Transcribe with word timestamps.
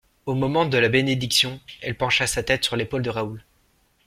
Au 0.25 0.33
moment 0.33 0.65
de 0.65 0.79
la 0.79 0.89
bénédiction, 0.89 1.59
elle 1.83 1.95
pencha 1.95 2.25
sa 2.25 2.41
tête 2.41 2.63
sur 2.63 2.75
l'épaule 2.75 3.03
de 3.03 3.11
Raoul. 3.11 3.43